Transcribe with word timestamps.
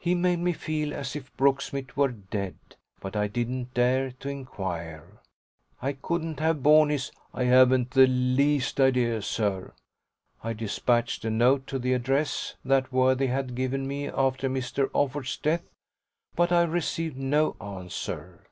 He 0.00 0.16
made 0.16 0.40
me 0.40 0.52
feel 0.52 0.92
as 0.92 1.14
if 1.14 1.32
Brooksmith 1.36 1.96
were 1.96 2.10
dead; 2.10 2.56
but 3.00 3.14
I 3.14 3.28
didn't 3.28 3.72
dare 3.72 4.10
to 4.10 4.28
inquire 4.28 5.20
I 5.80 5.92
couldn't 5.92 6.40
have 6.40 6.60
borne 6.60 6.88
his 6.88 7.12
"I 7.32 7.44
haven't 7.44 7.92
the 7.92 8.08
least 8.08 8.80
idea, 8.80 9.22
sir." 9.22 9.72
I 10.42 10.54
despatched 10.54 11.24
a 11.24 11.30
note 11.30 11.68
to 11.68 11.78
the 11.78 11.92
address 11.92 12.56
that 12.64 12.90
worthy 12.92 13.28
had 13.28 13.54
given 13.54 13.86
me 13.86 14.08
after 14.08 14.48
Mr. 14.48 14.88
Offord's 14.90 15.36
death, 15.36 15.70
but 16.34 16.50
I 16.50 16.64
received 16.64 17.16
no 17.16 17.54
answer. 17.60 18.48